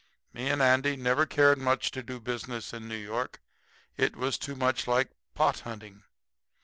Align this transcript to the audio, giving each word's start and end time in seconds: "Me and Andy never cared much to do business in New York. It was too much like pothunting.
"Me 0.33 0.49
and 0.49 0.63
Andy 0.63 0.95
never 0.95 1.27
cared 1.27 1.59
much 1.59 1.91
to 1.91 2.01
do 2.01 2.19
business 2.19 2.73
in 2.73 2.87
New 2.87 2.95
York. 2.97 3.39
It 3.97 4.15
was 4.15 4.39
too 4.39 4.55
much 4.55 4.87
like 4.87 5.11
pothunting. 5.35 6.01